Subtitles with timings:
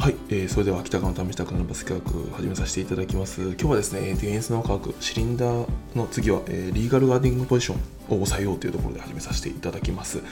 [0.00, 3.42] はい、えー、それでは北川の試したくなるバスケ企画始めさせていただきます。
[3.42, 7.80] 今日はですね、ディフェンスの科学、シリンダーの次は、えー、リーガルガーディングポジションを
[8.14, 10.22] 抑えようというところで始めさせていただきます。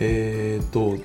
[0.00, 0.98] えーと、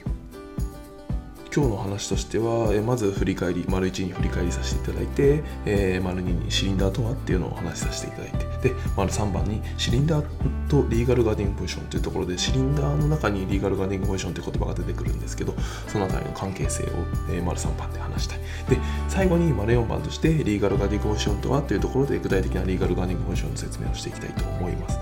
[1.58, 10.26] 今日の話としては、えまず振り返り、丸1に振り返りさせていただいて、えー、丸2にシリンダーとはっていうのをお話しさせていただいて、で、丸3番にシリンダー
[10.70, 15.56] とリーガルガーディングポジションというところで、シリンダーの中にリーガルガーディングポジションという言葉が出てくるんですけど、
[15.88, 16.88] そのあたりの関係性を、
[17.32, 18.40] え、丸3番で話したい。
[18.70, 18.78] で、
[19.10, 25.00] 最後に丸4番として、リーガルガーディングポジションとはというところで、具体的なリーガルガーディングポジションの説明をしていきたいと思います。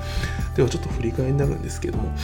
[0.56, 2.16] では、ちょっと振り返りになるんですけども、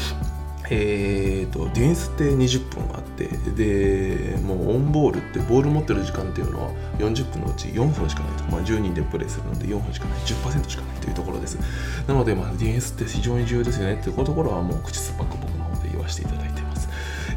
[0.73, 10.19] えーと、ディフェンスって20分あってでもうオンボールってボール持ってる時間っていうのは40分のうち4分しかないと、まあ、10人でプレーするので4分しかない。
[10.19, 11.57] 10%しかないというところです。
[12.07, 13.95] なので、まあ、ディフェンスって非常に重要ですよね。
[13.95, 16.89] っていうところはもう口酸っぱく僕の方で言わせていただいてます、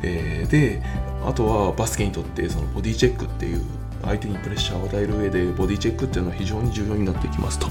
[0.03, 0.83] えー、で
[1.25, 3.65] あとはバスケにとってそのボディチェックっていう
[4.03, 7.69] 相手にプレッシャーを与える上でボディチェックっていうのは非常に重要になってきますと。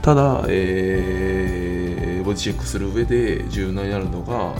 [0.00, 4.54] ただ、えー、ボディチェックする上で重要になるのが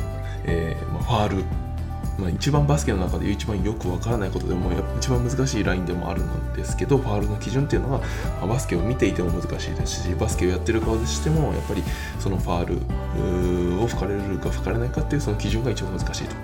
[0.46, 1.44] えー、まあ、ファール、
[2.18, 11.82] まあ、一番バスケの中で一番よくわからないことでも一番難しいラインでもあるんですけどファールの基準っていうのは、まあ、バスケを見ていても難しいですしバスケをやってる側でしてもやっぱり
[12.18, 16.36] そのファールを吹かれるか吹かれないかっていうその基準が一番難しいと。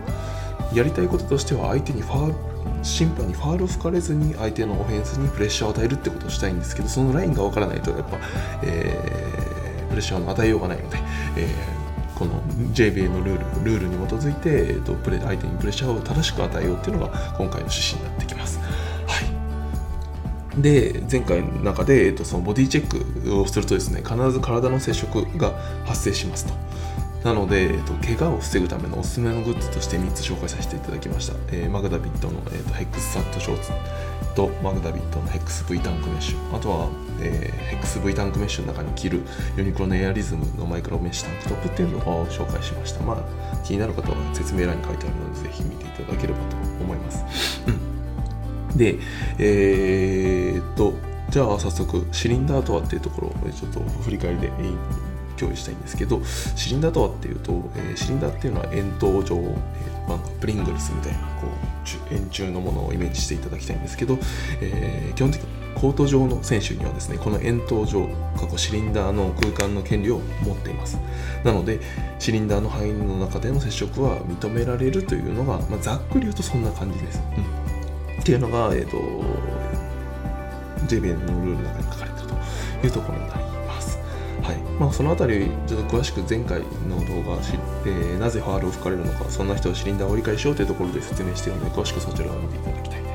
[0.75, 2.35] やりたいこととしては相手にファール
[2.83, 8.19] 審判にファールを吹かれずに相手のオフェンスにプレッシャーを与えるってことをしたいんですけどそのラインがわからないとやっぱ、
[8.63, 10.99] えー、プレッシャーを与えようがないので、
[11.37, 11.82] えー
[12.23, 12.41] この
[12.73, 18.61] JBA のルールルールに基づいて、えーと、プレ相手にプレッシャーを正しく与えようっていうのが今回の趣旨になってきます。
[18.61, 18.67] は
[20.57, 25.51] い、で前回の中で、えーと、そのボディチェックをするとですね必ず体の接触が
[25.85, 26.55] 発生しますと。
[27.25, 31.35] なので、えーと、怪我を防ぐためのおすすめのグッズとして3つ紹介させていただきました。
[31.53, 33.73] えー、マグダビットの、えーとヘックスサットショーツ
[34.37, 36.89] とマグダビットのヘックス V タンクメッシュあとは、
[37.21, 39.23] えー、ヘックス V タンクメッシュの中に着る
[39.57, 43.03] ユニクロのエアリズムのマイクロメッシュタンクトップっていうのを紹介しました。
[43.03, 47.25] まあ気になる方は説明欄に書いてあるのでぜひ見ていただければと思います、
[47.67, 48.99] うん、で
[49.39, 50.95] えー、っと
[51.31, 54.51] じゃあ早速シリンダーとはっていうところをちょっと振り返りで
[55.39, 64.19] 共有したいんですけどシリンダーとはっていうと、えー、シリンダーっていうのは円筒状、えーまあ、プリングルスみたいなこう円柱のものをイメージしていただきたいんですけど、
[64.61, 65.49] えー、基本的に
[65.83, 68.07] コート上の選手にはですねこの円筒状
[68.37, 70.97] 過去シリンダーの空間の権利を持っています。
[71.43, 71.81] なので
[72.21, 78.97] シリンダーの範囲の中での接触は認められるというのが、まあ、ざっくり言うとそんな感じです、うん、っていうのが、えーと、と
[80.87, 82.29] JBN のルールの中に書かれている
[82.81, 83.99] というところになります。
[84.41, 84.57] はい。
[84.79, 87.55] まあ、その辺りちょっと詳しく前回の動画し、
[87.87, 93.12] えー、なぜファールを吹かれるのかそんな人はシリンダーを理解しようというところで説明しているので詳しくそちらを見ていただきたい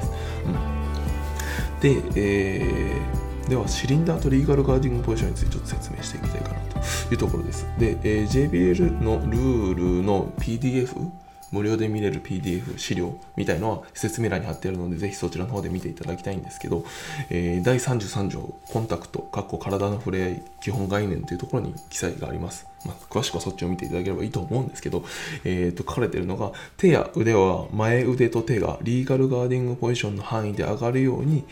[1.81, 6.79] で、えー、ではシリンダーとリーガルガーディングポジションについてちょっと説明していきたいかなと
[7.13, 11.11] いうところですで、えー、JBL のルールの PDF
[11.51, 16.83] 無料で見れる PDF 資料みたいのは説明欄に貼ってあるので、ぜひそちらの方で見ていただきたいんですけど、
[17.29, 22.67] えー、第33条、コンタクト、かっこ体の触れ合い、基本概念というところに記載があります。
[22.87, 25.03] まあ、詳しくはそっちを見ていただければいいと思うんですけど、
[25.43, 31.43] えー、と書かれているのが、手や腕は前腕と手がリーガルガーディングポジションの範囲で上がるように、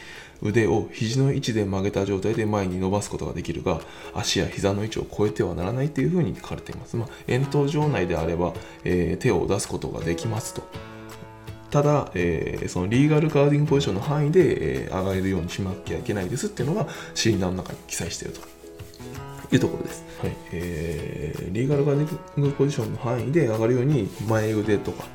[0.41, 3.79] 腕を肘の位置で曲げた状態で前に伸ばすことができるが
[4.13, 8.53] 足や膝の位置を超えてはならないというふうに書かれています、まあ、円筒状内であれば、
[8.83, 10.63] えー、手を出すことができますと。
[11.71, 18.54] ただ、えー、そのリーガルガーディングポジションの範囲で、えー、上がれるようにしなきゃいけないですっていうのがシリンダーの中に記載していると。
[19.55, 20.03] いうところです。
[20.21, 25.05] はいえー、リーガルガーディングポジションの範囲で上がるように前腕とか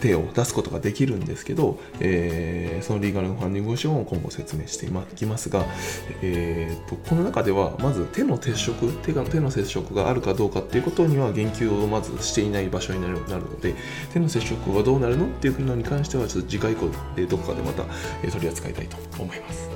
[0.00, 5.64] 手を出すことができるんですけど、えー、そのリーガルのファンディングポジションを今後説明していきますが、
[6.22, 13.74] えーと、この中ではまず手の接触手が手の接触があるかどうかっていうことには言及をまずしていない場所になるので
[14.12, 17.84] 手の接触はどうなるのっていうのに関してはちょっと次回以降でどこかでまた
[18.30, 19.70] 取り扱いたいと思います。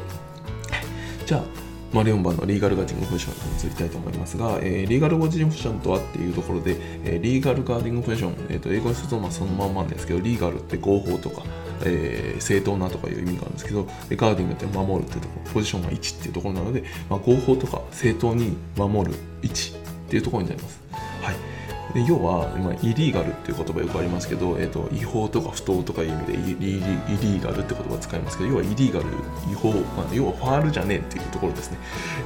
[1.24, 1.65] じゃあ
[1.96, 11.43] まあ、4番のリーガルガーディングポジションに移りたいと思いますが、えー、リーガルガーディングポジションとはっていうところで、えー、リーガルガーディングポジション、えー、と英語にするとまあそのまんまなんですけど、リーガルって合法とか、
[11.87, 20.82] えー、正当なとかいう意味があるんですけど、ガーディングって守るってところ、ポジションが位置っていうところなので、まあ、合法とか正当に守る位置っていうところになります。
[21.22, 21.56] はい
[21.94, 29.06] で要は今イリーガルっていう言葉よくありますけど、えーと、違法とか不当とかいう意味でイリーガルって言葉を使いますけど要はイリーガル
[29.50, 31.78] 違法、まあ、要はファールじゃねえっていうところですね、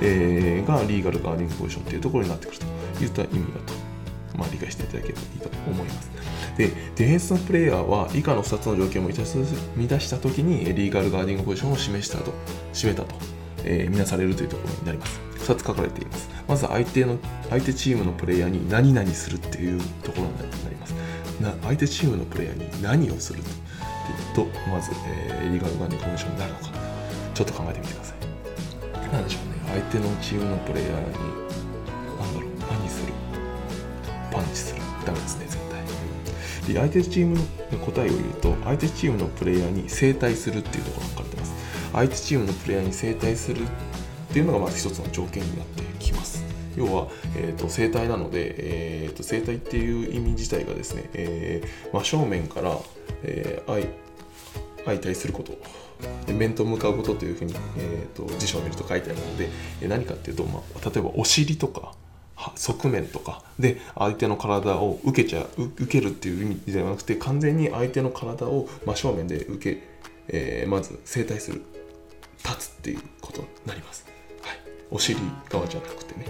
[0.03, 6.11] えー、がリーガルガーディングポジションっていうところになってくるといった意味だと、まあ、理解していただければいいと思います。
[6.57, 9.39] でディフェンスのプレイヤーは以下の2つの条件を満たす
[9.77, 12.33] 満たした時にリーガルガーディングポジションを示したと
[12.73, 13.19] 示めたと、
[13.65, 15.30] えー、見なされるというところになります。
[15.41, 16.29] 2つ書かれています。
[16.47, 20.93] まず相手の相手チームのプレイヤーに何々するっていうところになります。
[21.41, 23.49] な相手チームのプレイヤーに何をすると
[24.43, 26.65] いうとまず、えー、リガルガーディングポジションになるのか。
[27.35, 28.17] ちょっと考えてみてください。
[29.13, 29.81] 何でしょうね。
[29.81, 31.07] 相手のチームのプレイヤーに
[32.19, 33.13] 何だろう何する？
[34.31, 34.83] パンチする。
[35.07, 36.75] ダメですね絶対。
[36.75, 37.43] で相手チームの
[37.79, 41.53] 答えを言うと相手チームのプレイヤーに正対するっていうところが書かれてます。
[41.93, 43.67] 相手チームのプレイヤーに正対する
[44.31, 46.45] っていうのがまず一つの条件になってきます。
[46.77, 48.55] 要は、えーと、生体なので、
[49.05, 52.79] えーと、生体っていう意味自体がですね、えー、真正面から、
[53.25, 53.89] えー、
[54.85, 55.59] 相対すること。
[56.33, 59.51] 面と向かうことというふうに、えーと、辞書を見ると書いてあるので
[59.87, 61.93] 何かっていうと、まあ、例えばお尻とか
[62.55, 63.43] 側面とか。
[63.59, 69.83] で相手の体を受けちゃ受けるっていう意味ではなくて完全に相手の体を真正面で受け、
[70.29, 71.63] えー、まず正対する
[72.43, 74.07] 立つっていうことになります、
[74.91, 76.27] お尻側じゃなくてね、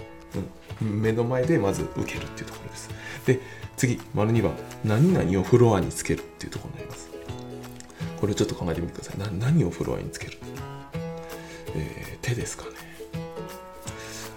[0.81, 2.89] うん、目の前でまず受けるっていうところです。
[3.25, 3.39] で
[3.77, 4.53] 次丸2番。
[4.83, 7.09] 何々をフロアにつけるっていうところになります。
[8.19, 9.17] これをちょっと考えてみてください。
[9.17, 10.37] な何をフロアにつける、
[11.75, 12.69] えー、手ですかね。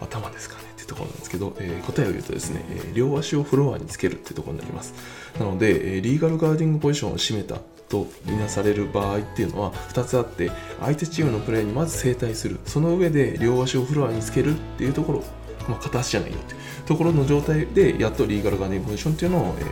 [0.00, 0.73] 頭ですかね。
[0.94, 4.94] ところなんですけど、えー、答えを言うとですね、え、両足をフロアにつけるってところになります。
[5.38, 7.58] なので、えリーガルガーディングポジションを占めた
[7.88, 10.50] とみなされる場合っていうのは2つあって
[10.80, 12.58] 相手チームのプレーにまず正対する。
[12.64, 15.22] その上で両足をフロアにつけるっていうところ
[15.68, 16.54] まあ、片足じゃないよって
[16.86, 19.62] ところの状態でやっとリーガルガーディングポジションっていうのを、え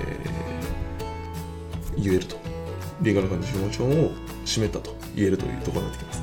[1.97, 2.37] ー、言えると。
[3.03, 4.11] リーガルガーディングポジションを
[4.45, 6.23] 占めたと言えるというところになってきます。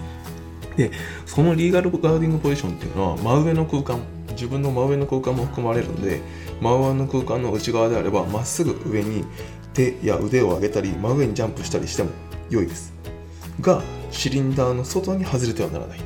[0.77, 0.91] で
[1.25, 3.99] そのリーガルガーディングポジションっていうのは真上の空間
[4.39, 6.21] 自分の真上の空間も含まれるので
[6.61, 9.25] 真上の空間の内側であればまっすぐ上に
[9.73, 12.11] 手や腕を上げたり真上にジャンプしたりしても
[12.49, 12.93] 良いです。
[13.59, 15.99] がシリンダーの外に外れてはならない。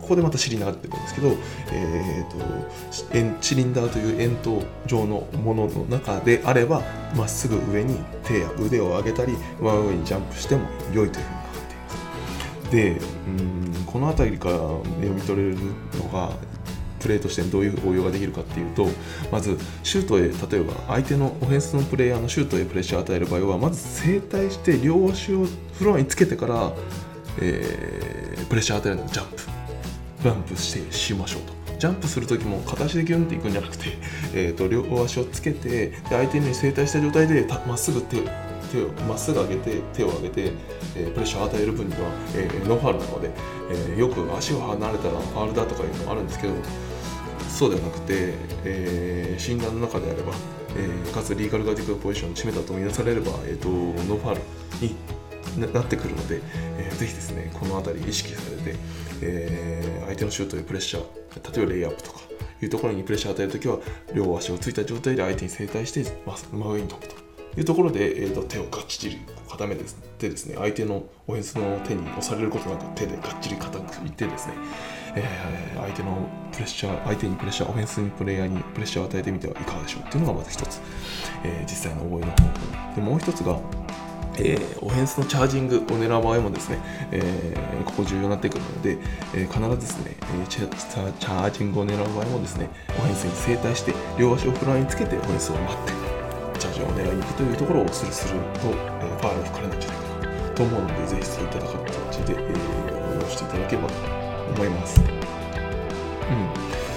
[0.00, 1.36] ここでまたシリンダーが出てくるんですけど、
[1.70, 6.82] えーと、シリンダーという円筒状のものの中であれば
[7.14, 12.70] まっすぐ上に手や腕を上げたり真上にジャンプしても良いというふうに書かれています。
[12.70, 16.30] でうんこの辺りから読み取れるのが
[16.98, 18.86] プレーとしてどういう応用ができるかっていうと
[19.30, 26.72] まずシュートへ例えば相手のオフェンスのプレイヤーのシュートへプレッシャーを与える場合はまず正対して両足をフロアにつけてから、
[27.40, 29.42] えー、プレッシャーを与えるのジャンプ。
[30.22, 31.78] ジャンプしてしましょうと。
[31.78, 33.84] ジャンプする時も片足でギュンっていくんじゃなくて、
[34.34, 38.16] えーと、両足をつけてで相手に正対した状態でまっすぐ手
[38.68, 40.52] 手をまっすぐ上げて手を上げて、
[40.96, 41.98] えー、プレッシャーを与える分には、
[42.34, 43.30] えー、ノーファウルなので、
[43.70, 46.54] えー、よく足を離れたらファウルだとかいうのもあるんですけど
[47.58, 48.34] そうではなくて、
[48.64, 50.32] えー、シリンダーの中であれば、
[50.76, 56.40] えー、かつリーガルガーディングポジションに占めたと見なされれば、えーと、ノーファウルになってくるので、
[56.78, 58.78] えー、ぜひですねこの辺り意識されて、
[59.22, 62.20] えー、相手のシュートでプレッシャー例えばレイアップとか
[62.62, 63.78] いうところにプレッシャーを与えるときは
[64.14, 66.04] 両足をついた状態で相手に正対して
[66.52, 67.16] 真上に飛ぶと
[67.58, 69.18] いうところで、えーと、手をがっちり
[69.48, 69.82] 固めて
[70.28, 74.54] ですね相手のオフェンスの手に押されることなく手でがっちり固くいってですね、
[75.24, 80.80] え、相手のプレッシャー相手にプレッシャーオフェンスにプレイヤーにプレッシャーを与えてみてはいかがでしょうっていうのがまず一つ、
[81.44, 83.02] えー、実際の覚えの方法で。
[83.02, 83.58] もう一つが
[84.40, 86.78] えー、オフェンスのチャージングを狙う場合もですね、
[87.10, 88.98] えー、ここ重要になってくるので、
[89.34, 98.72] えー、必ずですね、えチャージングを狙う場合もですね、オフェンスに正対して両足をフライにつけてオフェンスを待って、チャージを狙いに行くというところをするすると、え
[99.20, 102.54] ファールを吹かれないんじゃないかなと思うので、ぜひそういった形で、え
[103.10, 104.17] 応用していただければと
[104.54, 105.00] 思います。
[105.00, 105.06] うん、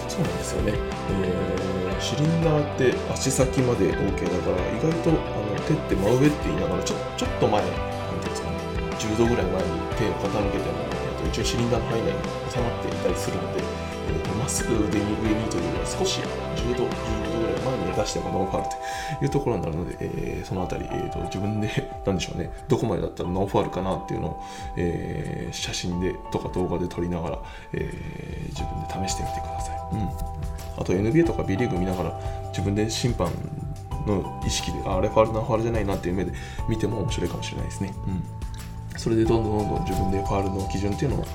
[0.10, 0.74] そうなんですよね。
[1.10, 7.84] えシリンダーって足先まで OK だから意外とあの手って真上って言いながらちょちょっと前なんてい
[8.16, 8.58] うんですかね
[8.98, 10.91] 10度ぐらい前に手を傾けても、えー、
[11.22, 13.68] と一応シリンダーの範囲内に収まっていたりするのでま、
[14.10, 18.70] えー、まっすぐ腕に上にというよりは少し10度15度ぐらい前に出してもノーファール
[19.20, 21.70] というところになるので、えー、そのあたり、えーと、自分で
[22.06, 24.44] 何でしょうねどこまでだったらノーファールかなっていうのを、
[24.78, 27.40] えー、写真でとか動画で撮りながら、
[27.74, 29.80] えー、自分で試してみてください。
[29.94, 30.42] うん
[30.78, 33.32] あと NBA とか B リーグ見ながら自分で審判
[34.08, 36.32] の意識であれファールなファールじゃないなっていう目で
[36.68, 37.94] 見ても面白いかもしれないですね。
[38.08, 38.24] うん、
[38.98, 41.26] それでどんどんどんどん自分でファールの基準っていうのを、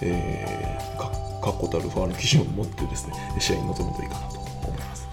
[0.00, 5.08] えー、確固たるファールの基準を持ってですね 試合に臨むといいかなと思います。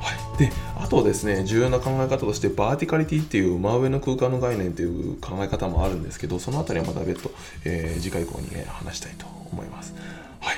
[0.00, 7.30] はい、であとですね重要な考え方としてバーティカリティっていう真上の空間の概念っていう考え方もあるんですけどその辺りはまた別途、
[7.64, 9.94] えー、次回以降に、ね、話したいと思います。
[10.40, 10.56] はい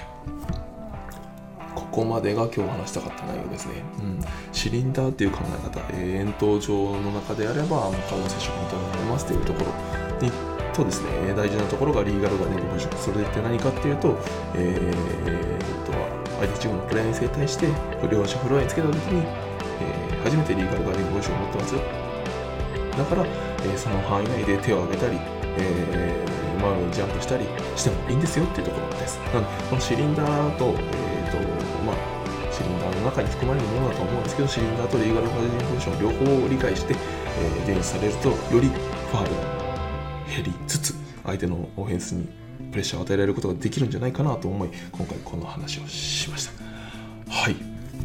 [1.75, 3.73] ここまでが今日話したかった内容ですね。
[3.99, 4.21] うん、
[4.51, 10.12] シリンダーっていう考え方、えー、円筒状の中であれば、カーボン接触認められますというところ
[10.73, 12.99] とですね、大事なところがリーガルガネゴポジョン。
[12.99, 14.19] それって何かっていうと、
[14.55, 15.93] えー、と
[16.41, 17.69] 相手チームのプレイに対して
[18.11, 19.23] 両者フロアにつけたときに、
[19.81, 21.81] えー、初めてリーガルガネゴポジョンを持ってますよ。
[22.97, 25.19] だから、えー、その範囲内で手を挙げたり、
[25.59, 27.45] えー、前にジャンプしたり
[27.77, 29.19] してもいいんですよっていうところです。
[29.33, 31.39] なので、このシリンダーと、えーと
[31.85, 31.97] まあ、
[32.53, 39.62] シリンダーの中に含まれるものだと思うんですけど、シリンダーとリーガルガネゴポジション両方を理解して、えー、電子されると、よりファールが
[40.33, 42.27] 減りつつ相手のオフェンスに
[42.71, 47.33] プレッシャーを与えられることができるんじゃないかなと思い今回この話をしました。
[47.33, 47.57] はい。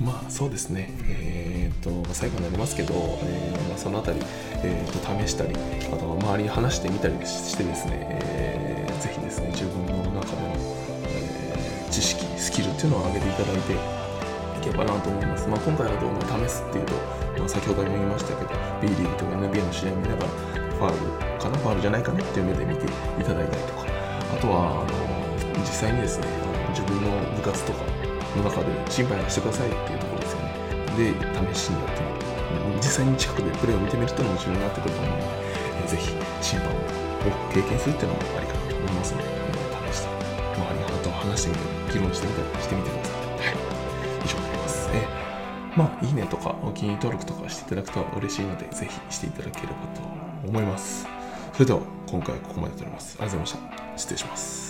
[0.01, 0.89] まあそうですね。
[1.07, 2.93] えっ、ー、と最後になりますけど、
[3.23, 4.25] えーまあ、その辺り、
[4.63, 5.55] えーと、試したり
[5.91, 7.91] あとは周りに話してみたりしてですね、
[8.21, 10.55] えー、ぜひですね自分の中での、
[11.03, 13.77] えー、知識スキルっていうのを上げていただいてい
[14.61, 15.47] けばなと思います。
[15.47, 16.93] まあ、今回の動画を試すっていうと、
[17.39, 18.49] まあ、先ほども言いましたけど、
[18.81, 20.97] B リーグとか NBA の試合を見ながら、ファウル
[21.41, 21.57] かな？
[21.57, 23.85] ファウルじゃないかなっていう目で見ていただいたりとか。
[24.27, 24.93] あとはあの
[25.59, 26.27] 実際にですね
[26.69, 27.83] 自分の部活とか
[28.35, 30.53] の中で審判がしてくださいっていうところですよね。
[30.95, 31.15] で
[31.53, 32.17] 試しにやってみる。
[32.77, 35.23] 実際に近くでプレーを見てみるっていうのも重要になってくると思うので、
[35.81, 36.71] えー、ぜひ審判を
[37.51, 39.27] 経験するっていうのもありかなと思いますので、
[39.91, 40.11] 試して
[40.55, 43.57] 周りの方と話してみたり議論してみたりしてみてください、はい、
[44.23, 44.95] 以上になります、え、
[45.75, 50.06] まあいいねとかお気に入り登録とかしていただくと嬉しいのでぜひしていただければと
[50.47, 51.07] 思います。
[51.53, 53.17] それでは今回はここまでとなります。
[53.19, 53.97] ありがとうございました。
[53.97, 54.66] 失礼します。